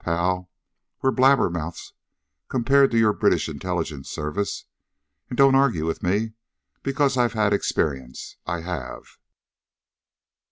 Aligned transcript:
Pal, 0.03 0.49
we're 1.03 1.11
blabber 1.11 1.47
mouths 1.51 1.93
compared 2.49 2.91
with 2.91 2.99
your 2.99 3.13
British 3.13 3.47
Intelligence 3.47 4.09
Service. 4.09 4.65
And 5.29 5.37
don't 5.37 5.53
argue 5.53 5.85
with 5.85 6.01
me, 6.01 6.33
because 6.81 7.17
I've 7.17 7.33
had 7.33 7.53
experience, 7.53 8.35
I 8.47 8.61
have!" 8.61 9.19